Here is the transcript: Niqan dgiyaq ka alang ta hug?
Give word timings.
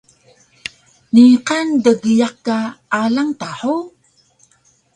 Niqan 1.13 1.67
dgiyaq 1.83 2.35
ka 2.45 2.57
alang 3.01 3.31
ta 3.39 3.49
hug? 3.59 3.85